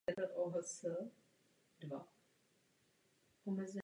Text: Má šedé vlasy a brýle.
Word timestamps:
Má 0.07 0.13
šedé 0.13 0.27
vlasy 0.35 0.87
a 0.87 1.99
brýle. 3.51 3.71